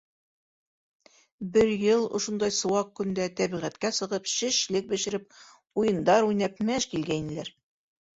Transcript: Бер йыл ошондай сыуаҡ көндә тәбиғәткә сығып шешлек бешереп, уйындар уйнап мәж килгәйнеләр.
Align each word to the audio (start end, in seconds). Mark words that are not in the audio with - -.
Бер 1.57 1.67
йыл 1.73 2.07
ошондай 2.19 2.53
сыуаҡ 2.59 2.89
көндә 2.99 3.27
тәбиғәткә 3.39 3.91
сығып 3.97 4.31
шешлек 4.31 4.89
бешереп, 4.95 5.29
уйындар 5.83 6.27
уйнап 6.31 6.59
мәж 6.71 6.89
килгәйнеләр. 6.95 7.53